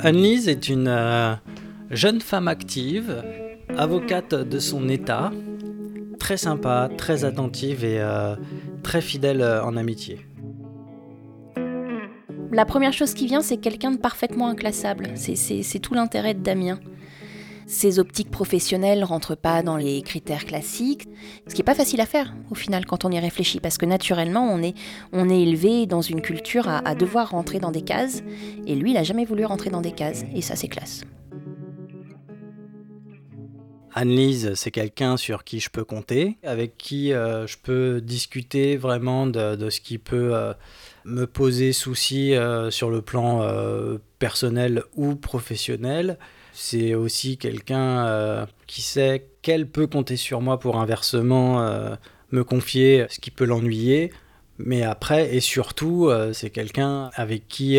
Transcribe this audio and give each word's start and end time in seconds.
Annelise 0.00 0.48
est 0.48 0.70
une 0.70 0.88
euh, 0.88 1.34
jeune 1.90 2.22
femme 2.22 2.48
active, 2.48 3.22
avocate 3.76 4.34
de 4.34 4.58
son 4.58 4.88
état, 4.88 5.30
très 6.18 6.38
sympa, 6.38 6.88
très 6.96 7.26
attentive 7.26 7.84
et 7.84 8.00
euh, 8.00 8.34
très 8.82 9.02
fidèle 9.02 9.42
euh, 9.42 9.62
en 9.62 9.76
amitié. 9.76 10.20
La 12.50 12.64
première 12.64 12.94
chose 12.94 13.12
qui 13.12 13.26
vient, 13.26 13.42
c'est 13.42 13.58
quelqu'un 13.58 13.90
de 13.90 13.98
parfaitement 13.98 14.48
inclassable. 14.48 15.10
C'est 15.16 15.78
tout 15.80 15.92
l'intérêt 15.92 16.32
de 16.32 16.40
Damien. 16.42 16.78
Ses 17.68 17.98
optiques 17.98 18.30
professionnelles 18.30 19.04
rentrent 19.04 19.34
pas 19.34 19.62
dans 19.62 19.76
les 19.76 20.00
critères 20.00 20.46
classiques, 20.46 21.06
ce 21.46 21.54
qui 21.54 21.60
est 21.60 21.64
pas 21.64 21.74
facile 21.74 22.00
à 22.00 22.06
faire 22.06 22.34
au 22.50 22.54
final 22.54 22.86
quand 22.86 23.04
on 23.04 23.10
y 23.10 23.18
réfléchit, 23.18 23.60
parce 23.60 23.76
que 23.76 23.84
naturellement 23.84 24.48
on 24.50 24.62
est, 24.62 24.74
élevé 25.12 25.84
dans 25.84 26.00
une 26.00 26.22
culture 26.22 26.66
à, 26.66 26.94
devoir 26.94 27.28
rentrer 27.28 27.60
dans 27.60 27.70
des 27.70 27.82
cases, 27.82 28.22
et 28.66 28.74
lui 28.74 28.92
il 28.92 28.96
a 28.96 29.02
jamais 29.02 29.26
voulu 29.26 29.44
rentrer 29.44 29.68
dans 29.68 29.82
des 29.82 29.92
cases, 29.92 30.24
et 30.34 30.40
ça 30.40 30.56
c'est 30.56 30.68
classe. 30.68 31.02
Annelise, 33.92 34.54
c'est 34.54 34.70
quelqu'un 34.70 35.18
sur 35.18 35.44
qui 35.44 35.60
je 35.60 35.68
peux 35.68 35.84
compter, 35.84 36.38
avec 36.44 36.78
qui 36.78 37.12
euh, 37.12 37.46
je 37.46 37.58
peux 37.62 38.00
discuter 38.00 38.78
vraiment 38.78 39.26
de, 39.26 39.68
ce 39.68 39.82
qui 39.82 39.98
peut 39.98 40.34
euh, 40.34 40.54
me 41.04 41.26
poser 41.26 41.74
souci 41.74 42.34
euh, 42.34 42.70
sur 42.70 42.88
le 42.88 43.02
plan 43.02 43.46
personnel 44.18 44.84
ou 44.96 45.16
professionnel. 45.16 46.16
C'est 46.52 46.94
aussi 46.94 47.38
quelqu'un 47.38 48.06
euh, 48.06 48.46
qui 48.66 48.82
sait 48.82 49.28
qu'elle 49.42 49.68
peut 49.68 49.86
compter 49.86 50.16
sur 50.16 50.40
moi 50.40 50.58
pour 50.58 50.78
inversement 50.80 51.62
euh, 51.62 51.94
me 52.32 52.44
confier 52.44 53.06
ce 53.10 53.20
qui 53.20 53.30
peut 53.30 53.44
l'ennuyer. 53.44 54.12
Mais 54.58 54.82
après, 54.82 55.34
et 55.34 55.40
surtout, 55.40 56.08
euh, 56.08 56.32
c'est 56.32 56.50
quelqu'un 56.50 57.10
avec 57.14 57.46
qui 57.48 57.78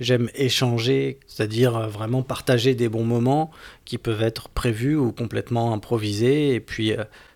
j'aime 0.00 0.30
échanger, 0.34 1.18
c'est-à-dire 1.26 1.88
vraiment 1.88 2.22
partager 2.22 2.74
des 2.74 2.88
bons 2.88 3.04
moments 3.04 3.50
qui 3.84 3.98
peuvent 3.98 4.22
être 4.22 4.48
prévus 4.48 4.96
ou 4.96 5.10
complètement 5.10 5.74
improvisés, 5.74 6.54
et 6.54 6.60
puis 6.60 6.92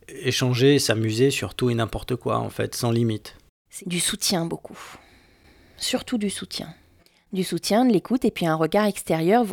échanger, 0.08 0.78
s'amuser 0.78 1.30
sur 1.30 1.54
tout 1.54 1.70
et 1.70 1.74
n'importe 1.74 2.14
quoi, 2.14 2.38
en 2.38 2.50
fait, 2.50 2.76
sans 2.76 2.92
limite. 2.92 3.36
C'est 3.68 3.88
du 3.88 3.98
soutien 3.98 4.44
beaucoup. 4.44 4.78
Surtout 5.76 6.18
du 6.18 6.30
soutien. 6.30 6.72
Du 7.32 7.42
soutien, 7.42 7.84
de 7.84 7.92
l'écoute 7.92 8.24
et 8.24 8.30
puis 8.30 8.46
un 8.46 8.54
regard 8.54 8.84
extérieur 8.84 9.46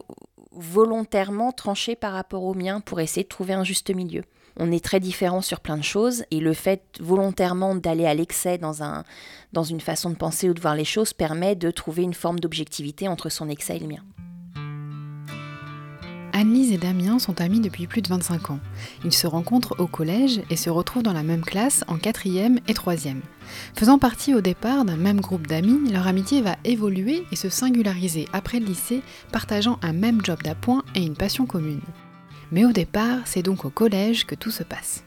volontairement 0.60 1.52
tranché 1.52 1.96
par 1.96 2.14
rapport 2.14 2.44
au 2.44 2.54
mien 2.54 2.82
pour 2.82 3.00
essayer 3.00 3.24
de 3.24 3.30
trouver 3.30 3.54
un 3.54 3.64
juste 3.64 3.94
milieu. 3.94 4.24
On 4.58 4.72
est 4.72 4.84
très 4.84 5.00
différents 5.00 5.42
sur 5.42 5.62
plein 5.62 5.78
de 5.78 5.84
choses 5.84 6.26
et 6.32 6.40
le 6.40 6.54
fait 6.54 6.84
volontairement 7.00 7.76
d'aller 7.76 8.06
à 8.06 8.14
l'excès 8.14 8.58
dans, 8.58 8.84
un, 8.84 9.06
dans 9.54 9.64
une 9.64 9.80
façon 9.80 10.10
de 10.10 10.16
penser 10.16 10.50
ou 10.50 10.54
de 10.54 10.60
voir 10.60 10.76
les 10.76 10.86
choses 10.86 11.14
permet 11.14 11.56
de 11.56 11.72
trouver 11.72 12.04
une 12.04 12.14
forme 12.14 12.40
d'objectivité 12.40 13.08
entre 13.08 13.30
son 13.30 13.48
excès 13.48 13.78
et 13.78 13.80
le 13.80 13.88
mien. 13.88 14.04
Annelise 16.40 16.72
et 16.72 16.78
Damien 16.78 17.20
sont 17.20 17.42
amis 17.42 17.60
depuis 17.60 17.86
plus 17.86 18.02
de 18.02 18.08
25 18.08 18.52
ans. 18.52 18.60
Ils 19.04 19.12
se 19.12 19.28
rencontrent 19.28 19.76
au 19.78 19.88
collège 19.88 20.40
et 20.50 20.56
se 20.56 20.70
retrouvent 20.70 21.04
dans 21.04 21.12
la 21.12 21.22
même 21.22 21.44
classe 21.44 21.84
en 21.90 21.98
quatrième 21.98 22.60
et 22.70 22.74
troisième. 22.74 23.20
Faisant 23.76 24.00
partie 24.00 24.34
au 24.34 24.40
départ 24.40 24.86
d'un 24.86 24.96
même 24.96 25.20
groupe 25.20 25.48
d'amis, 25.48 25.92
leur 25.92 26.08
amitié 26.08 26.42
va 26.42 26.56
évoluer 26.64 27.26
et 27.34 27.36
se 27.36 27.50
singulariser 27.50 28.26
après 28.32 28.62
le 28.62 28.68
lycée, 28.68 29.02
partageant 29.34 29.80
un 29.82 29.92
même 29.92 30.24
job 30.24 30.42
d'appoint 30.42 30.86
et 30.96 31.02
une 31.02 31.18
passion 31.18 31.46
commune. 31.46 31.82
Mais 32.54 32.64
au 32.64 32.72
départ, 32.72 33.20
c'est 33.26 33.44
donc 33.44 33.66
au 33.66 33.70
collège 33.70 34.26
que 34.26 34.36
tout 34.36 34.52
se 34.52 34.64
passe. 34.64 35.04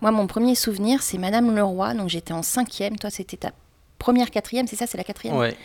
Moi, 0.00 0.10
mon 0.10 0.26
premier 0.26 0.56
souvenir, 0.56 1.00
c'est 1.04 1.16
Madame 1.16 1.54
Leroy, 1.54 1.94
donc 1.94 2.08
j'étais 2.08 2.32
en 2.32 2.42
cinquième, 2.42 2.98
toi 2.98 3.10
c'était 3.10 3.36
ta 3.36 3.52
première 4.00 4.32
quatrième, 4.32 4.66
c'est 4.66 4.74
ça, 4.74 4.88
c'est 4.88 4.98
la 4.98 5.04
quatrième? 5.04 5.36
Ouais. 5.36 5.56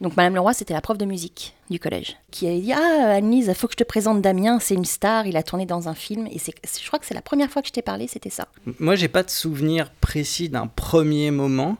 Donc 0.00 0.16
Madame 0.16 0.34
Leroy, 0.34 0.52
c'était 0.52 0.74
la 0.74 0.80
prof 0.80 0.98
de 0.98 1.04
musique 1.04 1.54
du 1.70 1.78
collège, 1.78 2.16
qui 2.30 2.46
avait 2.46 2.60
dit 2.60 2.72
Ah, 2.72 3.12
Annelise, 3.12 3.46
il 3.48 3.54
faut 3.54 3.68
que 3.68 3.74
je 3.74 3.78
te 3.78 3.84
présente 3.84 4.20
Damien, 4.20 4.58
c'est 4.60 4.74
une 4.74 4.84
star, 4.84 5.26
il 5.26 5.36
a 5.36 5.42
tourné 5.42 5.66
dans 5.66 5.88
un 5.88 5.94
film. 5.94 6.26
Et 6.30 6.38
c'est, 6.38 6.52
je 6.80 6.86
crois 6.86 6.98
que 6.98 7.06
c'est 7.06 7.14
la 7.14 7.22
première 7.22 7.50
fois 7.50 7.62
que 7.62 7.68
je 7.68 7.72
t'ai 7.72 7.82
parlé, 7.82 8.08
c'était 8.08 8.30
ça. 8.30 8.48
Moi, 8.80 8.96
j'ai 8.96 9.08
pas 9.08 9.22
de 9.22 9.30
souvenir 9.30 9.90
précis 10.00 10.48
d'un 10.48 10.66
premier 10.66 11.30
moment, 11.30 11.76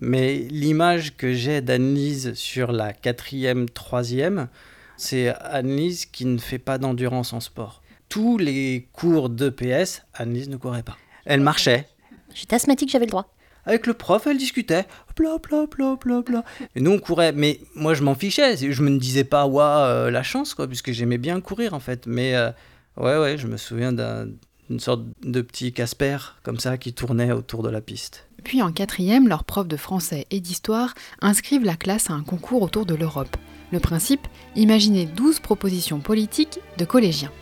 mais 0.00 0.36
l'image 0.50 1.16
que 1.16 1.32
j'ai 1.32 1.60
d'Annelise 1.60 2.34
sur 2.34 2.70
la 2.70 2.92
quatrième, 2.92 3.68
troisième, 3.68 4.48
c'est 4.96 5.28
Annelise 5.28 6.06
qui 6.06 6.26
ne 6.26 6.38
fait 6.38 6.58
pas 6.58 6.76
d'endurance 6.76 7.32
en 7.32 7.40
sport. 7.40 7.82
Tous 8.08 8.36
les 8.36 8.88
cours 8.92 9.30
d'EPS, 9.30 10.02
Annelise 10.14 10.48
ne 10.48 10.56
courait 10.56 10.82
pas. 10.82 10.96
Elle 11.24 11.40
marchait. 11.40 11.88
J'étais 12.34 12.56
asthmatique, 12.56 12.90
j'avais 12.90 13.06
le 13.06 13.10
droit. 13.10 13.34
Avec 13.64 13.86
le 13.86 13.92
prof, 13.94 14.26
elle 14.26 14.38
discutait. 14.38 14.86
Bla 15.18 15.38
bla 15.38 15.66
bla 15.66 15.96
bla 15.96 16.22
bla. 16.22 16.44
Et 16.76 16.80
nous, 16.80 16.92
on 16.92 16.98
courait. 16.98 17.32
Mais 17.32 17.60
moi, 17.74 17.94
je 17.94 18.02
m'en 18.02 18.14
fichais. 18.14 18.56
Je 18.56 18.82
me 18.82 18.98
disais 18.98 19.24
pas, 19.24 19.46
waouh, 19.46 20.10
la 20.10 20.22
chance, 20.22 20.54
quoi, 20.54 20.66
puisque 20.68 20.92
j'aimais 20.92 21.18
bien 21.18 21.40
courir, 21.40 21.74
en 21.74 21.80
fait. 21.80 22.06
Mais 22.06 22.34
euh, 22.36 22.50
ouais, 22.96 23.18
ouais, 23.18 23.36
je 23.38 23.46
me 23.46 23.56
souviens 23.56 23.92
d'un- 23.92 24.28
d'une 24.70 24.80
sorte 24.80 25.02
de 25.22 25.40
petit 25.40 25.72
Casper, 25.72 26.18
comme 26.42 26.58
ça, 26.60 26.76
qui 26.78 26.92
tournait 26.92 27.32
autour 27.32 27.62
de 27.62 27.70
la 27.70 27.80
piste. 27.80 28.26
Puis 28.44 28.62
en 28.62 28.70
quatrième, 28.70 29.26
leurs 29.26 29.44
profs 29.44 29.66
de 29.66 29.76
français 29.78 30.26
et 30.30 30.40
d'histoire 30.40 30.94
inscrivent 31.22 31.64
la 31.64 31.74
classe 31.74 32.10
à 32.10 32.12
un 32.12 32.22
concours 32.22 32.62
autour 32.62 32.84
de 32.86 32.94
l'Europe. 32.94 33.36
Le 33.72 33.80
principe, 33.80 34.26
imaginer 34.56 35.06
12 35.06 35.40
propositions 35.40 36.00
politiques 36.00 36.60
de 36.78 36.84
collégiens. 36.84 37.32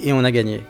Et 0.00 0.12
on 0.12 0.24
a 0.24 0.30
gagné. 0.30 0.62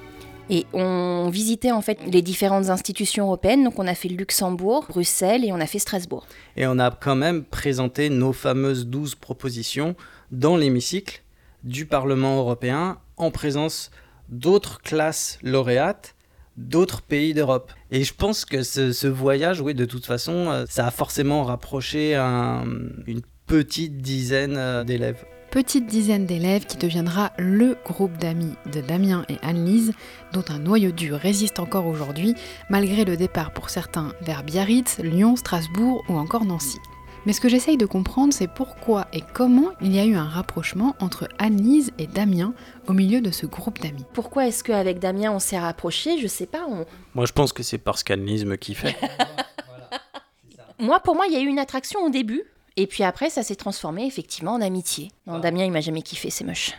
Et 0.48 0.64
on 0.72 1.28
visitait 1.28 1.72
en 1.72 1.80
fait 1.82 1.98
les 2.06 2.22
différentes 2.22 2.68
institutions 2.70 3.24
européennes. 3.26 3.64
Donc 3.64 3.78
on 3.78 3.86
a 3.86 3.94
fait 3.94 4.08
Luxembourg, 4.08 4.86
Bruxelles 4.88 5.44
et 5.44 5.52
on 5.52 5.60
a 5.60 5.66
fait 5.66 5.78
Strasbourg. 5.80 6.26
Et 6.56 6.66
on 6.66 6.78
a 6.78 6.90
quand 6.90 7.16
même 7.16 7.42
présenté 7.44 8.10
nos 8.10 8.32
fameuses 8.32 8.86
12 8.86 9.16
propositions 9.16 9.96
dans 10.30 10.56
l'hémicycle 10.56 11.22
du 11.64 11.86
Parlement 11.86 12.36
européen 12.38 12.98
en 13.16 13.30
présence 13.30 13.90
d'autres 14.28 14.80
classes 14.82 15.38
lauréates 15.42 16.14
d'autres 16.56 17.02
pays 17.02 17.34
d'Europe. 17.34 17.70
Et 17.90 18.02
je 18.02 18.14
pense 18.14 18.46
que 18.46 18.62
ce, 18.62 19.06
voyage, 19.06 19.60
oui, 19.60 19.74
de 19.74 19.84
toute 19.84 20.06
façon, 20.06 20.32
euh, 20.50 20.64
ça 20.70 20.86
a 20.86 20.90
forcément 20.90 21.44
rapproché 21.44 22.14
un- 22.14 22.64
une 23.06 23.20
petite 23.46 23.98
dizaine 23.98 24.56
euh, 24.56 24.82
d'élèves. 24.82 25.22
Petite 25.50 25.86
dizaine 25.86 26.26
d'élèves 26.26 26.66
qui 26.66 26.76
deviendra 26.76 27.32
le 27.38 27.76
groupe 27.84 28.16
d'amis 28.18 28.54
de 28.72 28.80
Damien 28.80 29.24
et 29.28 29.38
Annelise, 29.42 29.92
dont 30.32 30.44
un 30.48 30.58
noyau 30.58 30.90
dur 30.92 31.16
résiste 31.18 31.60
encore 31.60 31.86
aujourd'hui, 31.86 32.34
malgré 32.68 33.04
le 33.04 33.16
départ 33.16 33.52
pour 33.52 33.70
certains 33.70 34.12
vers 34.20 34.42
Biarritz, 34.42 34.98
Lyon, 34.98 35.36
Strasbourg 35.36 36.04
ou 36.08 36.14
encore 36.18 36.44
Nancy. 36.44 36.78
Mais 37.24 37.32
ce 37.32 37.40
que 37.40 37.48
j'essaye 37.48 37.76
de 37.78 37.86
comprendre, 37.86 38.32
c'est 38.34 38.48
pourquoi 38.52 39.06
et 39.12 39.22
comment 39.34 39.70
il 39.80 39.94
y 39.94 39.98
a 39.98 40.04
eu 40.04 40.14
un 40.14 40.28
rapprochement 40.28 40.94
entre 41.00 41.26
Annelise 41.38 41.90
et 41.98 42.06
Damien 42.06 42.52
au 42.86 42.92
milieu 42.92 43.20
de 43.20 43.30
ce 43.30 43.46
groupe 43.46 43.80
d'amis. 43.80 44.04
Pourquoi 44.12 44.46
est-ce 44.46 44.62
qu'avec 44.62 44.98
Damien 44.98 45.32
on 45.32 45.38
s'est 45.38 45.58
rapprochés? 45.58 46.18
Je 46.18 46.26
sais 46.28 46.46
pas. 46.46 46.66
on- 46.68 46.84
Moi, 47.14 47.24
je 47.26 47.32
pense 47.32 47.52
que 47.52 47.62
c'est 47.62 47.78
parce 47.78 48.02
qu'Annelise 48.04 48.44
me 48.44 48.56
kiffait. 48.56 48.96
Moi, 50.78 51.00
pour 51.00 51.14
moi, 51.14 51.24
il 51.26 51.32
y 51.32 51.36
a 51.36 51.40
eu 51.40 51.46
une 51.46 51.58
attraction 51.58 52.00
au 52.04 52.10
début. 52.10 52.42
Et 52.76 52.86
puis 52.86 53.04
après, 53.04 53.30
ça 53.30 53.42
s'est 53.42 53.56
transformé 53.56 54.06
effectivement 54.06 54.52
en 54.52 54.60
amitié. 54.60 55.10
Non, 55.26 55.38
Damien, 55.38 55.64
il 55.64 55.72
m'a 55.72 55.80
jamais 55.80 56.02
kiffé, 56.02 56.30
c'est 56.30 56.44
moche. 56.44 56.72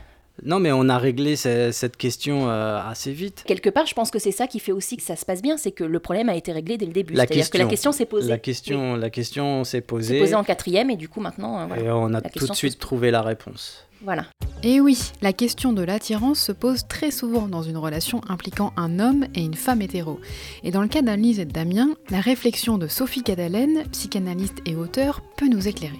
non, 0.43 0.59
mais 0.59 0.71
on 0.71 0.87
a 0.89 0.99
réglé 0.99 1.35
ce- 1.35 1.71
cette 1.71 1.97
question 1.97 2.47
euh, 2.47 2.79
assez 2.87 3.11
vite. 3.11 3.43
Quelque 3.47 3.71
part, 3.71 3.87
je 3.87 3.95
pense 3.95 4.11
que 4.11 4.19
c'est 4.19 4.31
ça 4.31 4.45
qui 4.45 4.59
fait 4.59 4.71
aussi 4.71 4.95
que 4.95 5.01
ça 5.01 5.15
se 5.15 5.25
passe 5.25 5.41
bien, 5.41 5.57
c'est 5.57 5.71
que 5.71 5.83
le 5.83 5.99
problème 5.99 6.29
a 6.29 6.35
été 6.35 6.51
réglé 6.51 6.77
dès 6.77 6.85
le 6.85 6.91
début. 6.93 7.15
La 7.15 7.25
C'est-à-dire 7.25 7.49
que 7.49 7.57
la 7.57 7.65
question. 7.65 7.91
s'est 7.91 8.05
posée. 8.05 8.29
La 8.29 8.37
question, 8.37 8.95
la 8.95 9.09
question 9.09 9.63
s'est 9.63 9.77
s'est 9.77 9.81
posée. 9.81 10.19
posée 10.19 10.35
en 10.35 10.43
quatrième 10.43 10.91
et 10.91 10.95
du 10.95 11.09
coup 11.09 11.21
maintenant, 11.21 11.59
euh, 11.61 11.65
voilà. 11.65 11.81
Et 11.81 11.89
on 11.91 12.13
a 12.13 12.21
tout 12.21 12.45
de 12.45 12.53
suite 12.53 12.77
trouvé 12.77 13.09
la 13.09 13.23
réponse. 13.23 13.86
Voilà. 14.03 14.25
Et 14.63 14.81
oui, 14.81 15.11
la 15.21 15.33
question 15.33 15.71
de 15.71 15.83
l'attirance 15.83 16.39
se 16.39 16.51
pose 16.51 16.87
très 16.87 17.11
souvent 17.11 17.47
dans 17.47 17.61
une 17.61 17.77
relation 17.77 18.21
impliquant 18.27 18.73
un 18.75 18.99
homme 18.99 19.25
et 19.35 19.41
une 19.41 19.53
femme 19.53 19.81
hétéro. 19.81 20.19
Et 20.63 20.71
dans 20.71 20.81
le 20.81 20.87
cas 20.87 21.03
d'Annelise 21.03 21.39
et 21.39 21.45
de 21.45 21.51
Damien, 21.51 21.89
la 22.09 22.21
réflexion 22.21 22.77
de 22.77 22.87
Sophie 22.87 23.23
Cadalen, 23.23 23.83
psychanalyste 23.91 24.59
et 24.65 24.75
auteure, 24.75 25.21
peut 25.37 25.47
nous 25.47 25.67
éclairer. 25.67 25.99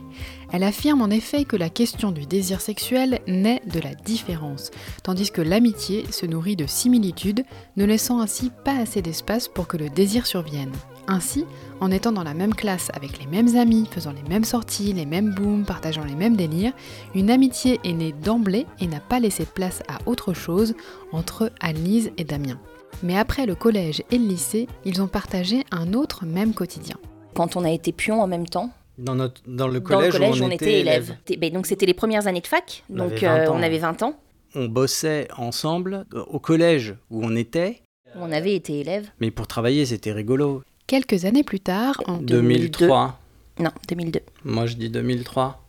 Elle 0.53 0.63
affirme 0.63 1.01
en 1.01 1.09
effet 1.09 1.43
que 1.43 1.57
la 1.57 1.69
question 1.69 2.11
du 2.11 2.25
désir 2.25 2.61
sexuel 2.61 3.19
naît 3.27 3.61
de 3.65 3.79
la 3.79 3.93
différence, 3.93 4.71
tandis 5.03 5.29
que 5.29 5.41
l'amitié 5.41 6.05
se 6.11 6.25
nourrit 6.25 6.55
de 6.55 6.65
similitudes, 6.65 7.43
ne 7.75 7.85
laissant 7.85 8.21
ainsi 8.21 8.51
pas 8.63 8.77
assez 8.77 9.01
d'espace 9.01 9.47
pour 9.47 9.67
que 9.67 9.77
le 9.77 9.89
désir 9.89 10.25
survienne. 10.25 10.71
Ainsi, 11.09 11.45
en 11.79 11.91
étant 11.91 12.11
dans 12.11 12.23
la 12.23 12.33
même 12.33 12.53
classe 12.53 12.89
avec 12.93 13.19
les 13.19 13.27
mêmes 13.27 13.55
amis, 13.55 13.87
faisant 13.91 14.11
les 14.11 14.27
mêmes 14.29 14.43
sorties, 14.43 14.93
les 14.93 15.05
mêmes 15.05 15.33
booms, 15.33 15.65
partageant 15.65 16.03
les 16.03 16.15
mêmes 16.15 16.35
délires, 16.35 16.73
une 17.15 17.29
amitié 17.29 17.79
est 17.83 17.93
née 17.93 18.13
d'emblée 18.13 18.65
et 18.79 18.87
n'a 18.87 18.99
pas 18.99 19.19
laissé 19.19 19.43
de 19.43 19.49
place 19.49 19.83
à 19.87 19.99
autre 20.05 20.33
chose 20.33 20.75
entre 21.11 21.51
Annelise 21.61 22.11
et 22.17 22.23
Damien. 22.23 22.59
Mais 23.03 23.17
après 23.17 23.45
le 23.45 23.55
collège 23.55 24.03
et 24.11 24.17
le 24.17 24.25
lycée, 24.25 24.67
ils 24.85 25.01
ont 25.01 25.07
partagé 25.07 25.63
un 25.71 25.93
autre 25.93 26.25
même 26.25 26.53
quotidien. 26.53 26.97
Quand 27.35 27.55
on 27.55 27.63
a 27.63 27.71
été 27.71 27.91
pion 27.91 28.21
en 28.21 28.27
même 28.27 28.47
temps, 28.47 28.71
Dans, 28.97 29.15
notre, 29.15 29.41
dans 29.47 29.67
le 29.67 29.79
dans 29.79 29.85
collège, 29.85 30.13
le 30.13 30.19
collège, 30.19 30.41
où 30.41 30.45
on, 30.45 30.49
était 30.49 30.79
élèves. 30.81 31.15
T'es- 31.25 31.37
ben, 31.37 31.51
donc 31.53 31.65
c'était 31.67 31.85
les 31.85 31.93
premières 31.93 32.25
années 32.27 32.41
de 32.41 32.47
fac, 32.47 32.83
On 32.89 32.95
donc 32.97 33.11
avait 33.23 33.27
20 33.27 33.37
euh, 33.37 33.51
on 33.51 33.61
avait 33.61 33.77
20 33.77 34.01
ans, 34.03 34.19
On 34.55 34.65
bossait 34.65 35.27
ensemble 35.37 36.05
euh, 36.13 36.23
au 36.27 36.39
collège 36.39 36.95
où 37.11 37.23
on 37.23 37.35
était, 37.35 37.81
on 38.15 38.31
avait 38.31 38.55
été 38.55 38.79
élèves. 38.79 39.09
mais 39.19 39.29
pour 39.29 39.45
travailler, 39.47 39.85
c'était 39.85 40.11
rigolo. 40.11 40.63
Quelques 40.87 41.25
années 41.25 41.43
plus 41.43 41.59
tard, 41.59 42.01
en 42.07 42.17
2003. 42.17 43.19
Non, 43.59 43.71
2002. 43.89 44.19
Moi, 44.45 44.65
je 44.67 44.75
dis 44.75 44.89
2003. 44.89 45.66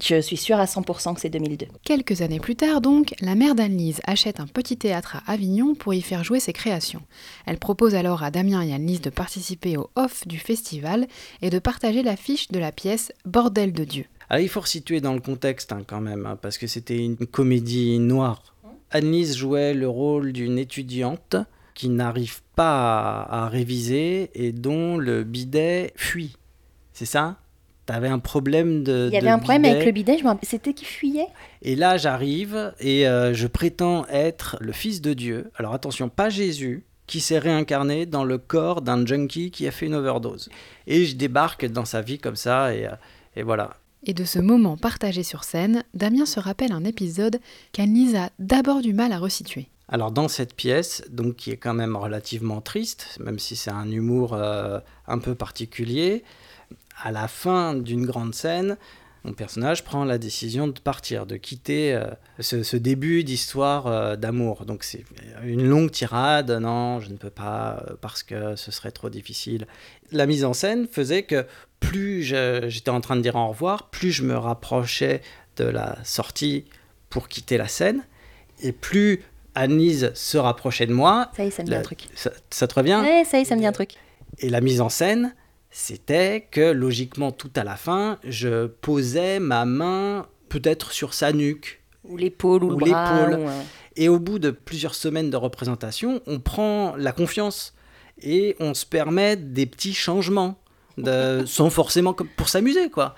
Je 0.00 0.20
suis 0.20 0.36
sûre 0.36 0.58
à 0.58 0.66
100% 0.66 1.14
que 1.14 1.20
c'est 1.20 1.30
2002. 1.30 1.66
Quelques 1.82 2.20
années 2.20 2.40
plus 2.40 2.56
tard, 2.56 2.80
donc, 2.80 3.14
la 3.20 3.34
mère 3.34 3.54
d'Anne-Lise 3.54 4.00
achète 4.04 4.40
un 4.40 4.46
petit 4.46 4.76
théâtre 4.76 5.16
à 5.16 5.32
Avignon 5.32 5.74
pour 5.74 5.94
y 5.94 6.02
faire 6.02 6.22
jouer 6.22 6.38
ses 6.38 6.52
créations. 6.52 7.02
Elle 7.46 7.58
propose 7.58 7.94
alors 7.94 8.22
à 8.22 8.30
Damien 8.30 8.62
et 8.62 8.74
Anne-Lise 8.74 9.00
de 9.00 9.10
participer 9.10 9.78
au 9.78 9.88
off 9.96 10.26
du 10.28 10.38
festival 10.38 11.06
et 11.40 11.48
de 11.48 11.58
partager 11.58 12.02
l'affiche 12.02 12.48
de 12.48 12.58
la 12.58 12.72
pièce 12.72 13.10
Bordel 13.24 13.72
de 13.72 13.84
Dieu. 13.84 14.04
Alors, 14.28 14.42
il 14.42 14.48
faut 14.48 14.60
resituer 14.60 15.00
dans 15.00 15.14
le 15.14 15.20
contexte 15.20 15.72
hein, 15.72 15.82
quand 15.86 16.00
même, 16.00 16.26
hein, 16.26 16.38
parce 16.40 16.58
que 16.58 16.66
c'était 16.66 16.98
une 16.98 17.16
comédie 17.16 17.98
noire. 17.98 18.42
Anne-Lise 18.90 19.36
jouait 19.36 19.72
le 19.72 19.88
rôle 19.88 20.32
d'une 20.32 20.58
étudiante 20.58 21.36
qui 21.74 21.88
n'arrive 21.88 22.42
pas 22.54 23.22
à, 23.22 23.44
à 23.44 23.48
réviser 23.48 24.30
et 24.34 24.52
dont 24.52 24.98
le 24.98 25.24
bidet 25.24 25.92
fuit. 25.96 26.36
C'est 26.92 27.06
ça? 27.06 27.38
T'avais 27.86 28.08
un 28.08 28.18
problème 28.18 28.82
de. 28.82 29.08
Il 29.10 29.14
y 29.14 29.16
avait 29.16 29.28
de 29.28 29.32
un 29.32 29.38
problème 29.38 29.62
bidet. 29.62 29.74
avec 29.74 29.86
le 29.86 29.92
bidet, 29.92 30.18
je 30.18 30.24
c'était 30.42 30.74
qui 30.74 30.84
fuyait? 30.84 31.28
Et 31.62 31.76
là, 31.76 31.96
j'arrive 31.96 32.74
et 32.80 33.06
euh, 33.06 33.32
je 33.32 33.46
prétends 33.46 34.06
être 34.08 34.56
le 34.60 34.72
Fils 34.72 35.00
de 35.00 35.14
Dieu. 35.14 35.50
Alors 35.56 35.72
attention, 35.72 36.08
pas 36.08 36.28
Jésus, 36.28 36.84
qui 37.06 37.20
s'est 37.20 37.38
réincarné 37.38 38.04
dans 38.04 38.24
le 38.24 38.38
corps 38.38 38.82
d'un 38.82 39.06
junkie 39.06 39.52
qui 39.52 39.68
a 39.68 39.70
fait 39.70 39.86
une 39.86 39.94
overdose. 39.94 40.48
Et 40.88 41.04
je 41.04 41.14
débarque 41.14 41.66
dans 41.66 41.84
sa 41.84 42.02
vie 42.02 42.18
comme 42.18 42.36
ça 42.36 42.74
et, 42.74 42.86
euh, 42.86 42.94
et 43.36 43.44
voilà. 43.44 43.70
Et 44.04 44.14
de 44.14 44.24
ce 44.24 44.38
moment 44.38 44.76
partagé 44.76 45.22
sur 45.22 45.44
scène, 45.44 45.84
Damien 45.94 46.26
se 46.26 46.40
rappelle 46.40 46.72
un 46.72 46.84
épisode 46.84 47.40
qu'Anne-Lise 47.72 48.16
a 48.16 48.30
d'abord 48.38 48.80
du 48.80 48.94
mal 48.94 49.12
à 49.12 49.18
resituer. 49.18 49.68
Alors 49.88 50.10
dans 50.10 50.26
cette 50.26 50.54
pièce, 50.54 51.04
donc 51.10 51.36
qui 51.36 51.52
est 51.52 51.56
quand 51.56 51.74
même 51.74 51.94
relativement 51.94 52.60
triste, 52.60 53.18
même 53.20 53.38
si 53.38 53.54
c'est 53.54 53.70
un 53.70 53.88
humour 53.90 54.34
euh, 54.34 54.80
un 55.06 55.18
peu 55.18 55.36
particulier, 55.36 56.24
à 57.02 57.12
la 57.12 57.28
fin 57.28 57.74
d'une 57.74 58.06
grande 58.06 58.34
scène, 58.34 58.76
mon 59.24 59.32
personnage 59.32 59.82
prend 59.82 60.04
la 60.04 60.18
décision 60.18 60.68
de 60.68 60.78
partir, 60.78 61.26
de 61.26 61.36
quitter 61.36 61.92
euh, 61.94 62.04
ce, 62.38 62.62
ce 62.62 62.76
début 62.76 63.24
d'histoire 63.24 63.88
euh, 63.88 64.14
d'amour. 64.16 64.64
Donc 64.66 64.84
c'est 64.84 65.04
une 65.42 65.66
longue 65.66 65.90
tirade, 65.90 66.50
non, 66.52 67.00
je 67.00 67.10
ne 67.10 67.16
peux 67.16 67.30
pas 67.30 67.84
euh, 67.90 67.94
parce 68.00 68.22
que 68.22 68.54
ce 68.54 68.70
serait 68.70 68.92
trop 68.92 69.10
difficile. 69.10 69.66
La 70.12 70.26
mise 70.26 70.44
en 70.44 70.52
scène 70.52 70.86
faisait 70.86 71.24
que 71.24 71.44
plus 71.80 72.22
j'étais 72.22 72.90
en 72.90 73.00
train 73.00 73.16
de 73.16 73.20
dire 73.20 73.34
au 73.34 73.48
revoir, 73.48 73.90
plus 73.90 74.12
je 74.12 74.22
me 74.22 74.36
rapprochais 74.36 75.22
de 75.56 75.64
la 75.64 75.96
sortie 76.04 76.64
pour 77.10 77.28
quitter 77.28 77.58
la 77.58 77.66
scène, 77.68 78.04
et 78.62 78.72
plus 78.72 79.22
Anise 79.56 80.12
se 80.14 80.36
rapprochait 80.38 80.86
de 80.86 80.92
moi. 80.92 81.30
Ça 81.36 81.44
y 81.44 81.48
est, 81.48 81.50
ça 81.50 81.62
me 81.62 81.66
dit 81.66 81.72
La- 81.72 81.78
un 81.80 81.82
truc. 81.82 82.06
Ça, 82.14 82.30
ça 82.50 82.66
te 82.68 82.74
revient? 82.74 83.00
Ouais, 83.02 83.24
ça 83.24 83.38
y 83.38 83.40
est, 83.40 83.44
ça 83.44 83.54
me 83.56 83.60
dit 83.60 83.66
un 83.66 83.72
truc. 83.72 83.94
Et 84.38 84.50
la 84.50 84.60
mise 84.60 84.80
en 84.80 84.88
scène, 84.88 85.34
c'était 85.78 86.48
que 86.50 86.72
logiquement, 86.72 87.32
tout 87.32 87.50
à 87.54 87.62
la 87.62 87.76
fin, 87.76 88.18
je 88.24 88.66
posais 88.66 89.40
ma 89.40 89.66
main 89.66 90.26
peut-être 90.48 90.90
sur 90.90 91.12
sa 91.12 91.34
nuque. 91.34 91.82
Ou 92.04 92.16
l'épaule, 92.16 92.64
ou, 92.64 92.68
Ou 92.68 92.78
le 92.78 92.90
bras. 92.90 93.28
ou, 93.28 93.46
euh, 93.46 93.60
Et 93.94 94.08
au 94.08 94.18
bout 94.18 94.38
de 94.38 94.50
plusieurs 94.50 94.94
semaines 94.94 95.28
de 95.28 95.36
représentation, 95.36 96.22
on 96.26 96.40
prend 96.40 96.96
la 96.96 97.12
confiance 97.12 97.74
et 98.22 98.56
on 98.58 98.72
se 98.72 98.86
permet 98.86 99.36
des 99.36 99.66
petits 99.66 99.92
changements, 99.92 100.58
de, 100.96 101.44
sans 101.46 101.68
forcément 101.68 102.14
comme 102.14 102.28
pour 102.28 102.48
s'amuser, 102.48 102.88
quoi. 102.88 103.14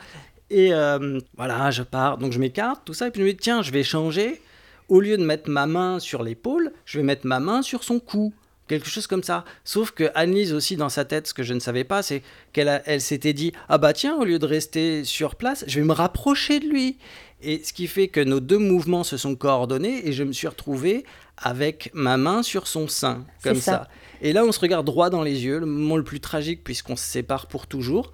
Et 0.50 0.74
euh, 0.74 1.20
voilà, 1.36 1.70
je 1.70 1.84
pars, 1.84 2.18
donc 2.18 2.32
je 2.32 2.40
m'écarte, 2.40 2.82
tout 2.84 2.92
ça, 2.92 3.06
et 3.06 3.12
puis 3.12 3.20
je 3.20 3.26
me 3.26 3.30
dis, 3.30 3.38
tiens, 3.38 3.62
je 3.62 3.70
vais 3.70 3.84
changer. 3.84 4.42
Au 4.88 4.98
lieu 4.98 5.16
de 5.16 5.24
mettre 5.24 5.48
ma 5.48 5.66
main 5.66 6.00
sur 6.00 6.24
l'épaule, 6.24 6.72
je 6.86 6.98
vais 6.98 7.04
mettre 7.04 7.24
ma 7.24 7.38
main 7.38 7.62
sur 7.62 7.84
son 7.84 8.00
cou. 8.00 8.34
Quelque 8.68 8.88
chose 8.88 9.06
comme 9.06 9.22
ça. 9.22 9.44
Sauf 9.64 9.90
que 9.90 10.10
Annelise 10.14 10.52
aussi, 10.52 10.76
dans 10.76 10.88
sa 10.88 11.04
tête, 11.04 11.26
ce 11.26 11.34
que 11.34 11.42
je 11.42 11.54
ne 11.54 11.60
savais 11.60 11.84
pas, 11.84 12.02
c'est 12.02 12.22
qu'elle 12.52 12.82
elle 12.86 13.00
s'était 13.00 13.32
dit 13.32 13.52
Ah 13.68 13.78
bah 13.78 13.92
tiens, 13.92 14.16
au 14.16 14.24
lieu 14.24 14.38
de 14.38 14.46
rester 14.46 15.04
sur 15.04 15.36
place, 15.36 15.64
je 15.66 15.80
vais 15.80 15.86
me 15.86 15.92
rapprocher 15.92 16.60
de 16.60 16.66
lui. 16.66 16.98
Et 17.40 17.62
ce 17.64 17.72
qui 17.72 17.86
fait 17.86 18.08
que 18.08 18.20
nos 18.20 18.40
deux 18.40 18.58
mouvements 18.58 19.04
se 19.04 19.16
sont 19.16 19.36
coordonnés 19.36 20.06
et 20.06 20.12
je 20.12 20.24
me 20.24 20.32
suis 20.32 20.48
retrouvé 20.48 21.04
avec 21.36 21.90
ma 21.94 22.16
main 22.16 22.42
sur 22.42 22.66
son 22.66 22.88
sein, 22.88 23.24
comme 23.42 23.54
ça. 23.54 23.72
ça. 23.72 23.88
Et 24.20 24.32
là, 24.32 24.44
on 24.44 24.50
se 24.50 24.58
regarde 24.58 24.84
droit 24.84 25.08
dans 25.08 25.22
les 25.22 25.44
yeux, 25.44 25.60
le 25.60 25.66
moment 25.66 25.96
le 25.96 26.04
plus 26.04 26.20
tragique 26.20 26.64
puisqu'on 26.64 26.96
se 26.96 27.04
sépare 27.04 27.46
pour 27.46 27.66
toujours. 27.66 28.12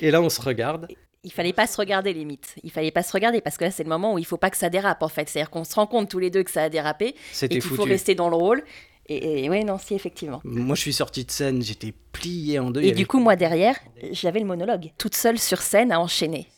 Et 0.00 0.10
là, 0.10 0.20
on 0.20 0.28
se 0.28 0.40
regarde. 0.40 0.88
Il 1.22 1.32
fallait 1.32 1.52
pas 1.52 1.66
se 1.66 1.78
regarder 1.78 2.12
limite. 2.12 2.54
Il 2.62 2.70
fallait 2.70 2.90
pas 2.90 3.02
se 3.02 3.12
regarder 3.12 3.40
parce 3.40 3.56
que 3.56 3.64
là 3.64 3.70
c'est 3.70 3.82
le 3.82 3.88
moment 3.88 4.12
où 4.12 4.18
il 4.18 4.26
faut 4.26 4.36
pas 4.36 4.50
que 4.50 4.58
ça 4.58 4.68
dérape 4.68 5.02
en 5.02 5.08
fait. 5.08 5.26
C'est-à-dire 5.26 5.48
qu'on 5.48 5.64
se 5.64 5.74
rend 5.74 5.86
compte 5.86 6.10
tous 6.10 6.18
les 6.18 6.28
deux 6.28 6.42
que 6.42 6.50
ça 6.50 6.64
a 6.64 6.68
dérapé 6.68 7.14
et 7.40 7.48
qu'il 7.48 7.62
faut 7.62 7.84
rester 7.84 8.14
dans 8.14 8.28
le 8.28 8.36
rôle. 8.36 8.62
Et, 9.06 9.44
et 9.44 9.50
ouais 9.50 9.64
non 9.64 9.78
si 9.78 9.94
effectivement. 9.94 10.40
Moi, 10.44 10.74
je 10.74 10.80
suis 10.80 10.92
sorti 10.92 11.24
de 11.24 11.30
scène, 11.30 11.62
j'étais 11.62 11.92
plié 12.12 12.58
en 12.58 12.70
deux. 12.70 12.80
Et 12.80 12.86
avait 12.86 12.94
du 12.94 13.06
coup 13.06 13.18
moi 13.18 13.36
derrière 13.36 13.76
j'avais 14.12 14.40
le 14.40 14.46
monologue 14.46 14.92
toute 14.98 15.14
seule 15.14 15.38
sur 15.38 15.60
scène 15.60 15.92
à 15.92 16.00
enchaîner, 16.00 16.48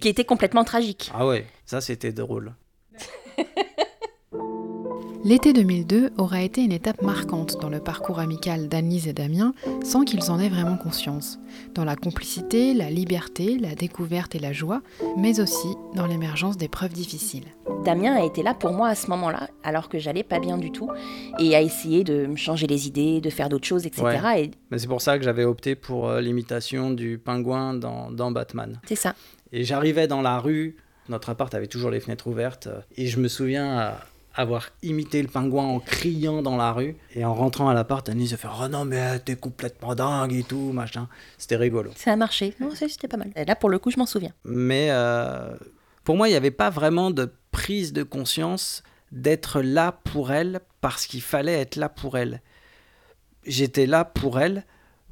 qui 0.00 0.08
était 0.08 0.24
complètement 0.24 0.64
tragique. 0.64 1.10
Ah 1.14 1.26
ouais, 1.26 1.46
ça 1.64 1.80
c'était 1.80 2.12
drôle. 2.12 2.54
L'été 5.24 5.52
2002 5.52 6.10
aura 6.18 6.42
été 6.42 6.62
une 6.62 6.72
étape 6.72 7.00
marquante 7.00 7.60
dans 7.60 7.68
le 7.68 7.78
parcours 7.78 8.18
amical 8.18 8.68
d'Annelise 8.68 9.06
et 9.06 9.12
Damien 9.12 9.54
sans 9.84 10.04
qu'ils 10.04 10.32
en 10.32 10.40
aient 10.40 10.48
vraiment 10.48 10.76
conscience. 10.76 11.38
Dans 11.74 11.84
la 11.84 11.94
complicité, 11.94 12.74
la 12.74 12.90
liberté, 12.90 13.56
la 13.56 13.76
découverte 13.76 14.34
et 14.34 14.40
la 14.40 14.52
joie, 14.52 14.82
mais 15.16 15.38
aussi 15.38 15.68
dans 15.94 16.08
l'émergence 16.08 16.56
d'épreuves 16.56 16.92
difficiles. 16.92 17.44
Damien 17.84 18.14
a 18.16 18.24
été 18.24 18.42
là 18.42 18.52
pour 18.52 18.72
moi 18.72 18.88
à 18.88 18.96
ce 18.96 19.06
moment-là, 19.10 19.48
alors 19.62 19.88
que 19.88 20.00
j'allais 20.00 20.24
pas 20.24 20.40
bien 20.40 20.58
du 20.58 20.72
tout, 20.72 20.90
et 21.38 21.54
a 21.54 21.62
essayé 21.62 22.02
de 22.02 22.26
me 22.26 22.36
changer 22.36 22.66
les 22.66 22.88
idées, 22.88 23.20
de 23.20 23.30
faire 23.30 23.48
d'autres 23.48 23.66
choses, 23.66 23.86
etc. 23.86 24.04
Et 24.38 24.50
Mais 24.72 24.78
c'est 24.78 24.88
pour 24.88 25.02
ça 25.02 25.18
que 25.18 25.24
j'avais 25.24 25.44
opté 25.44 25.76
pour 25.76 26.08
euh, 26.08 26.20
l'imitation 26.20 26.90
du 26.90 27.18
pingouin 27.18 27.74
dans, 27.74 28.10
dans 28.10 28.32
Batman. 28.32 28.80
c'est 28.88 28.96
ça. 28.96 29.14
Et 29.52 29.62
j'arrivais 29.62 30.08
dans 30.08 30.22
la 30.22 30.40
rue, 30.40 30.76
notre 31.08 31.30
appart 31.30 31.54
avait 31.54 31.68
toujours 31.68 31.90
les 31.90 32.00
fenêtres 32.00 32.26
ouvertes, 32.26 32.66
euh, 32.66 32.80
et 32.96 33.06
je 33.06 33.20
me 33.20 33.28
souviens 33.28 33.78
euh, 33.80 33.92
avoir 34.34 34.70
imité 34.82 35.22
le 35.22 35.28
pingouin 35.28 35.64
en 35.64 35.80
criant 35.80 36.42
dans 36.42 36.56
la 36.56 36.72
rue. 36.72 36.96
Et 37.14 37.24
en 37.24 37.34
rentrant 37.34 37.68
à 37.68 37.74
l'appart, 37.74 38.08
Annie 38.08 38.28
se 38.28 38.36
fait 38.36 38.48
Oh 38.60 38.68
non, 38.68 38.84
mais 38.84 39.18
t'es 39.20 39.36
complètement 39.36 39.94
dingue 39.94 40.32
et 40.32 40.42
tout, 40.42 40.72
machin. 40.72 41.08
C'était 41.38 41.56
rigolo. 41.56 41.90
Ça 41.96 42.12
a 42.12 42.16
marché. 42.16 42.54
Non, 42.60 42.70
c'était 42.74 43.08
pas 43.08 43.16
mal. 43.16 43.30
Et 43.36 43.44
là 43.44 43.56
pour 43.56 43.70
le 43.70 43.78
coup 43.78 43.90
je 43.90 43.98
m'en 43.98 44.06
souviens. 44.06 44.32
Mais 44.44 44.88
euh, 44.90 45.54
pour 46.04 46.16
moi, 46.16 46.28
il 46.28 46.32
n'y 46.32 46.36
avait 46.36 46.50
pas 46.50 46.70
vraiment 46.70 47.10
de 47.10 47.32
prise 47.52 47.92
de 47.92 48.02
conscience 48.02 48.82
d'être 49.12 49.60
là 49.60 49.92
pour 50.04 50.32
elle 50.32 50.60
parce 50.80 51.06
qu'il 51.06 51.22
fallait 51.22 51.60
être 51.60 51.76
là 51.76 51.88
pour 51.88 52.18
elle. 52.18 52.40
J'étais 53.46 53.86
là 53.86 54.04
pour 54.04 54.40
elle 54.40 54.64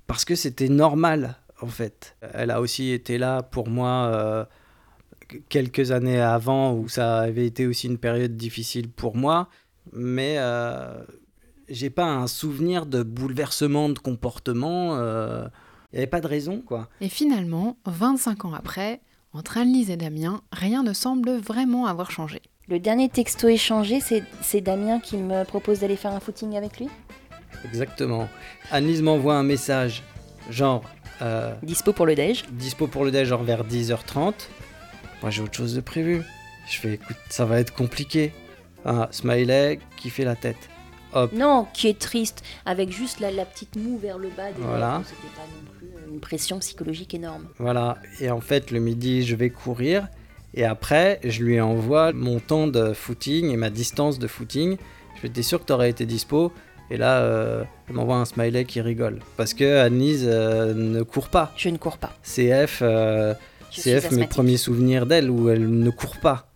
parce 0.07 0.25
que 0.25 0.35
c'était 0.35 0.69
normal, 0.69 1.37
en 1.61 1.69
fait. 1.69 2.17
Elle 2.33 2.51
a 2.51 2.61
aussi 2.61 2.91
été 2.91 3.19
là 3.19 3.43
pour 3.43 3.69
moi 3.69 4.11
euh, 4.13 4.45
quelques 5.49 5.91
années 5.91 6.21
avant 6.21 6.73
où 6.75 6.89
ça 6.89 7.19
avait 7.19 7.47
été 7.47 7.67
aussi 7.67 7.87
une 7.87 7.99
période 7.99 8.37
difficile 8.37 8.89
pour 8.89 9.17
moi. 9.17 9.49
Mais 9.93 10.37
euh, 10.39 11.03
j'ai 11.69 11.91
pas 11.91 12.07
un 12.07 12.27
souvenir 12.27 12.87
de 12.87 13.03
bouleversement 13.03 13.89
de 13.89 13.99
comportement. 13.99 14.97
euh, 14.99 15.47
Il 15.93 15.97
n'y 15.97 15.99
avait 15.99 16.07
pas 16.11 16.21
de 16.21 16.27
raison, 16.29 16.61
quoi. 16.65 16.89
Et 17.01 17.09
finalement, 17.09 17.77
25 17.87 18.45
ans 18.45 18.55
après, 18.55 19.01
entre 19.33 19.59
Annelise 19.59 19.91
et 19.91 19.97
Damien, 19.97 20.43
rien 20.53 20.83
ne 20.83 20.93
semble 20.93 21.31
vraiment 21.37 21.87
avoir 21.87 22.11
changé. 22.11 22.41
Le 22.69 22.79
dernier 22.79 23.09
texto 23.09 23.49
échangé, 23.49 23.99
c'est 24.01 24.23
c'est 24.43 24.61
Damien 24.61 25.01
qui 25.01 25.17
me 25.17 25.45
propose 25.45 25.81
d'aller 25.81 25.97
faire 25.97 26.13
un 26.13 26.21
footing 26.21 26.57
avec 26.57 26.79
lui? 26.79 26.89
Exactement. 27.65 28.29
Annelise 28.71 29.03
m'envoie 29.03 29.35
un 29.35 29.43
message, 29.43 30.03
genre 30.51 30.83
euh, 31.23 31.53
Dispo 31.63 31.93
pour 31.93 32.07
le 32.07 32.15
déj? 32.15 32.45
dispo 32.53 32.87
pour 32.87 33.05
le 33.05 33.11
déj, 33.11 33.29
genre 33.29 33.43
vers 33.43 33.65
10h30. 33.67 34.35
Moi 35.23 35.31
j'ai 35.31 35.43
autre 35.43 35.55
chose 35.55 35.75
de 35.75 35.81
prévu. 35.81 36.23
Je 36.71 36.79
fais 36.79 36.95
écoute, 36.95 37.17
ça 37.29 37.45
va 37.45 37.61
être 37.61 37.73
compliqué. 37.75 38.33
Un 38.85 39.09
smiley 39.11 39.79
qui 39.97 40.09
fait 40.11 40.25
la 40.25 40.37
tête. 40.37 40.57
Hop, 41.13 41.33
Non, 41.33 41.67
qui 41.75 41.89
est 41.89 41.99
triste, 41.99 42.43
avec 42.65 42.93
juste 42.93 43.19
la, 43.21 43.31
la 43.33 43.45
petite 43.45 43.75
moue 43.77 43.99
vers 43.99 44.17
le 44.17 44.29
bas 44.29 44.53
des 44.53 44.63
Voilà. 44.63 45.03
C'était 45.05 45.35
pas 45.35 45.43
non 45.43 45.71
plus 45.77 45.89
euh, 45.89 46.13
une 46.15 46.21
pression 46.21 46.59
psychologique 46.61 47.13
énorme. 47.15 47.47
voilà. 47.59 47.99
Et 48.21 48.31
en 48.31 48.41
fait, 48.41 48.71
le 48.71 48.79
midi, 48.79 49.25
je 49.27 49.35
vais 49.35 49.51
courir. 49.51 50.07
Et 50.55 50.65
après, 50.65 51.19
je 51.25 51.43
lui 51.43 51.61
envoie 51.61 52.13
mon 52.13 52.39
temps 52.39 52.69
de 52.69 52.93
footing 52.93 53.51
et 53.51 53.57
ma 53.57 53.71
distance 53.71 54.19
de 54.21 54.27
footing. 54.29 54.77
Je 55.23 55.27
t'es 55.27 55.43
sûr 55.43 55.61
que 55.61 55.65
t'aurais 55.67 55.91
été 55.91 56.07
dispo? 56.07 56.53
Et 56.93 56.97
là, 56.97 57.19
euh, 57.19 57.65
elle 57.89 57.95
m'envoie 57.97 58.17
un 58.17 58.25
smiley 58.25 58.65
qui 58.65 58.81
rigole. 58.81 59.19
Parce 59.37 59.53
que 59.53 59.79
Annelise 59.81 60.25
euh, 60.27 60.73
ne 60.75 61.03
court 61.03 61.29
pas. 61.29 61.53
Je 61.57 61.69
ne 61.69 61.77
cours 61.77 61.99
pas. 61.99 62.15
CF, 62.23 62.81
euh, 62.83 63.35
Je 63.71 63.81
CF, 63.81 64.13
mes 64.13 64.27
premiers 64.27 64.57
souvenirs 64.57 65.07
d'elle 65.07 65.31
où 65.31 65.49
elle 65.49 65.69
ne 65.69 65.91
court 65.91 66.19
pas. 66.19 66.47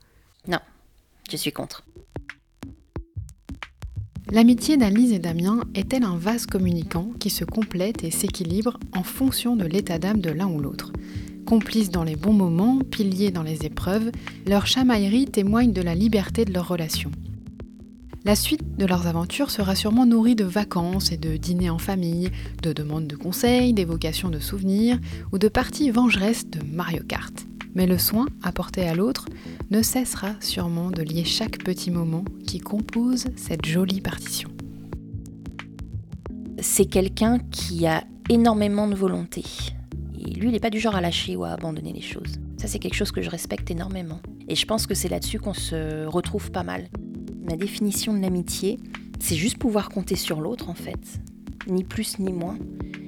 Je 1.31 1.37
suis 1.37 1.53
contre. 1.53 1.85
L'amitié 4.31 4.77
d'Annelise 4.77 5.13
et 5.13 5.19
Damien 5.19 5.61
est-elle 5.75 6.05
un 6.05 6.17
vase 6.17 6.47
communicant 6.47 7.09
qui 7.19 7.31
se 7.31 7.45
complète 7.45 8.05
et 8.05 8.11
s'équilibre 8.11 8.79
en 8.95 9.03
fonction 9.03 9.57
de 9.57 9.65
l'état 9.65 9.99
d'âme 9.99 10.21
de 10.21 10.31
l'un 10.31 10.47
ou 10.47 10.61
l'autre? 10.61 10.93
Complices 11.47 11.91
dans 11.91 12.05
les 12.05 12.17
bons 12.17 12.33
moments, 12.33 12.79
piliers 12.79 13.31
dans 13.31 13.43
les 13.43 13.65
épreuves, 13.65 14.11
leur 14.47 14.67
chamaillerie 14.67 15.27
témoigne 15.27 15.73
de 15.73 15.83
la 15.83 15.95
liberté 15.95 16.45
de 16.45 16.53
leur 16.53 16.69
relation. 16.69 17.11
La 18.27 18.37
suite 18.37 18.79
de 18.79 18.87
leurs 18.87 19.07
aventures 19.07 19.51
sera 19.51 19.75
sûrement 19.75 20.07
nourrie 20.07 20.35
de 20.35 20.45
vacances 20.45 21.13
et 21.13 21.19
de 21.19 21.37
dîners 21.37 21.69
en 21.69 21.77
famille, 21.77 22.31
de 22.63 22.73
demandes 22.73 23.07
de 23.07 23.17
conseils, 23.17 23.75
d'évocations 23.75 24.31
de 24.31 24.39
souvenirs 24.39 24.99
ou 25.31 25.37
de 25.37 25.47
parties 25.49 25.91
vengeresses 25.91 26.49
de 26.49 26.61
Mario 26.65 27.03
Kart. 27.07 27.35
Mais 27.75 27.87
le 27.87 27.99
soin 27.99 28.25
apporté 28.43 28.89
à 28.89 28.95
l'autre 28.95 29.27
ne 29.71 29.83
cessera 29.83 30.37
sûrement 30.41 30.91
de 30.91 31.03
lier 31.03 31.25
chaque 31.25 31.63
petit 31.63 31.91
moment 31.91 32.25
qui 32.47 32.61
compose 32.61 33.27
cette 33.37 33.67
jolie 33.67 34.01
partition. 34.01 34.49
C'est 36.61 36.87
quelqu'un 36.87 37.41
qui 37.51 37.87
a 37.87 38.05
énormément 38.31 38.89
de 38.89 38.95
volonté. 38.95 39.45
Et 40.19 40.31
lui, 40.31 40.49
il 40.49 40.53
n'est 40.53 40.61
pas 40.61 40.71
du 40.71 40.81
genre 40.81 40.97
à 40.97 41.03
lâcher 41.03 41.37
ou 41.37 41.45
à 41.45 41.51
abandonner 41.51 41.93
les 41.93 42.01
choses. 42.01 42.41
Ça, 42.57 42.69
c'est 42.69 42.79
quelque 42.79 42.95
chose 42.95 43.13
que 43.13 43.21
je 43.21 43.29
respecte 43.29 43.71
énormément. 43.71 44.21
Et 44.49 44.55
je 44.55 44.65
pense 44.65 44.87
que 44.87 44.95
c'est 44.95 45.11
là-dessus 45.11 45.39
qu'on 45.39 45.53
se 45.53 46.07
retrouve 46.07 46.51
pas 46.51 46.63
mal. 46.63 46.89
Ma 47.45 47.57
définition 47.57 48.15
de 48.15 48.21
l'amitié, 48.21 48.79
c'est 49.21 49.37
juste 49.37 49.59
pouvoir 49.59 49.91
compter 49.91 50.17
sur 50.17 50.41
l'autre 50.41 50.71
en 50.71 50.75
fait, 50.75 51.21
ni 51.67 51.85
plus 51.85 52.19
ni 52.19 52.33
moins. 52.33 52.59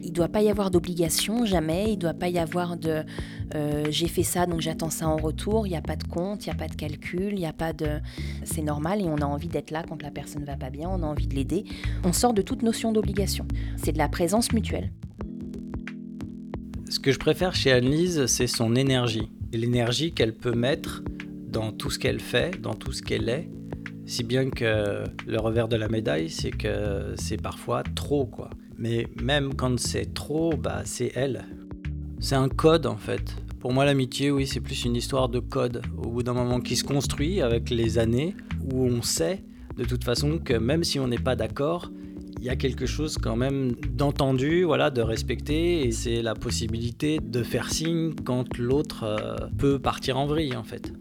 Il 0.02 0.10
ne 0.10 0.14
doit 0.14 0.28
pas 0.28 0.42
y 0.42 0.50
avoir 0.50 0.70
d'obligation, 0.70 1.44
jamais. 1.44 1.86
Il 1.88 1.96
ne 1.96 2.00
doit 2.00 2.14
pas 2.14 2.28
y 2.28 2.38
avoir 2.38 2.76
de 2.76 3.02
euh, 3.54 3.86
j'ai 3.90 4.08
fait 4.08 4.22
ça 4.22 4.46
donc 4.46 4.60
j'attends 4.60 4.90
ça 4.90 5.08
en 5.08 5.16
retour. 5.16 5.66
Il 5.66 5.70
n'y 5.70 5.76
a 5.76 5.82
pas 5.82 5.96
de 5.96 6.04
compte, 6.04 6.46
il 6.46 6.50
n'y 6.50 6.54
a 6.54 6.58
pas 6.58 6.68
de 6.68 6.74
calcul, 6.74 7.32
il 7.32 7.38
n'y 7.38 7.46
a 7.46 7.52
pas 7.52 7.72
de. 7.72 8.00
C'est 8.44 8.62
normal 8.62 9.00
et 9.00 9.04
on 9.04 9.16
a 9.16 9.24
envie 9.24 9.48
d'être 9.48 9.70
là 9.70 9.82
quand 9.88 10.02
la 10.02 10.10
personne 10.10 10.42
ne 10.42 10.46
va 10.46 10.56
pas 10.56 10.70
bien, 10.70 10.88
on 10.88 11.02
a 11.02 11.06
envie 11.06 11.26
de 11.26 11.34
l'aider. 11.34 11.64
On 12.04 12.12
sort 12.12 12.34
de 12.34 12.42
toute 12.42 12.62
notion 12.62 12.92
d'obligation. 12.92 13.46
C'est 13.76 13.92
de 13.92 13.98
la 13.98 14.08
présence 14.08 14.52
mutuelle. 14.52 14.92
Ce 16.88 17.00
que 17.00 17.10
je 17.10 17.18
préfère 17.18 17.54
chez 17.54 17.72
Annelise, 17.72 18.26
c'est 18.26 18.46
son 18.46 18.76
énergie. 18.76 19.30
L'énergie 19.52 20.12
qu'elle 20.12 20.34
peut 20.34 20.54
mettre 20.54 21.02
dans 21.48 21.72
tout 21.72 21.90
ce 21.90 21.98
qu'elle 21.98 22.20
fait, 22.20 22.60
dans 22.60 22.74
tout 22.74 22.92
ce 22.92 23.02
qu'elle 23.02 23.28
est 23.28 23.48
si 24.06 24.22
bien 24.22 24.50
que 24.50 25.04
le 25.26 25.38
revers 25.38 25.68
de 25.68 25.76
la 25.76 25.88
médaille, 25.88 26.30
c'est 26.30 26.52
que 26.52 27.14
c'est 27.16 27.40
parfois 27.40 27.82
trop, 27.82 28.24
quoi. 28.24 28.50
Mais 28.78 29.08
même 29.20 29.54
quand 29.54 29.78
c'est 29.78 30.14
trop, 30.14 30.56
bah, 30.56 30.82
c'est 30.84 31.12
elle. 31.14 31.44
C'est 32.20 32.36
un 32.36 32.48
code, 32.48 32.86
en 32.86 32.96
fait. 32.96 33.36
Pour 33.60 33.72
moi, 33.72 33.84
l'amitié, 33.84 34.30
oui, 34.30 34.46
c'est 34.46 34.60
plus 34.60 34.84
une 34.84 34.94
histoire 34.94 35.28
de 35.28 35.40
code. 35.40 35.82
Au 35.98 36.08
bout 36.08 36.22
d'un 36.22 36.34
moment 36.34 36.60
qui 36.60 36.76
se 36.76 36.84
construit 36.84 37.40
avec 37.40 37.68
les 37.68 37.98
années, 37.98 38.36
où 38.72 38.84
on 38.84 39.02
sait 39.02 39.42
de 39.76 39.84
toute 39.84 40.04
façon 40.04 40.38
que 40.38 40.54
même 40.54 40.84
si 40.84 40.98
on 40.98 41.08
n'est 41.08 41.18
pas 41.18 41.36
d'accord, 41.36 41.90
il 42.38 42.44
y 42.44 42.50
a 42.50 42.56
quelque 42.56 42.86
chose 42.86 43.18
quand 43.18 43.36
même 43.36 43.72
d'entendu, 43.72 44.62
voilà, 44.62 44.90
de 44.90 45.02
respecter, 45.02 45.86
et 45.86 45.90
c'est 45.90 46.22
la 46.22 46.34
possibilité 46.34 47.18
de 47.18 47.42
faire 47.42 47.70
signe 47.70 48.14
quand 48.24 48.56
l'autre 48.58 49.04
euh, 49.04 49.36
peut 49.58 49.78
partir 49.78 50.16
en 50.16 50.26
vrille, 50.26 50.54
en 50.54 50.62
fait. 50.62 50.92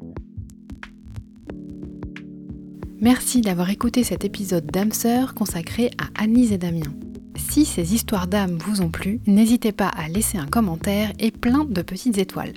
Merci 3.06 3.42
d'avoir 3.42 3.70
écouté 3.70 4.04
cet 4.04 4.26
épisode 4.26 4.66
d'âme 4.66 4.92
sœur 4.92 5.36
consacré 5.36 5.92
à 6.00 6.24
Anise 6.24 6.52
et 6.52 6.58
Damien. 6.58 6.92
Si 7.36 7.64
ces 7.64 7.94
histoires 7.94 8.26
d'âme 8.26 8.58
vous 8.58 8.82
ont 8.82 8.90
plu, 8.90 9.20
n'hésitez 9.28 9.72
pas 9.72 9.90
à 9.90 10.08
laisser 10.08 10.40
un 10.40 10.48
commentaire 10.48 11.12
et 11.20 11.30
plein 11.30 11.66
de 11.66 11.84
petites 11.84 12.18
étoiles. 12.18 12.54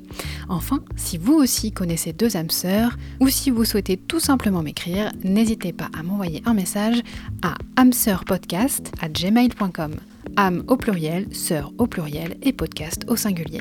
Enfin, 0.48 0.80
si 0.96 1.18
vous 1.18 1.34
aussi 1.34 1.70
connaissez 1.70 2.14
deux 2.14 2.38
âmes 2.38 2.48
sœurs, 2.48 2.96
ou 3.20 3.28
si 3.28 3.50
vous 3.50 3.66
souhaitez 3.66 3.98
tout 3.98 4.20
simplement 4.20 4.62
m'écrire, 4.62 5.12
n'hésitez 5.22 5.74
pas 5.74 5.90
à 5.92 6.02
m'envoyer 6.02 6.42
un 6.46 6.54
message 6.54 7.02
à 7.42 7.54
âmeseurpodcast 7.76 8.90
à 9.02 9.10
gmail.com. 9.10 9.96
âme 10.36 10.64
au 10.66 10.78
pluriel, 10.78 11.26
sœur 11.30 11.74
au 11.76 11.86
pluriel 11.86 12.38
et 12.40 12.54
podcast 12.54 13.04
au 13.06 13.16
singulier. 13.16 13.60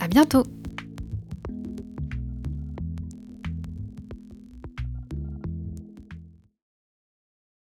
À 0.00 0.08
bientôt! 0.08 0.42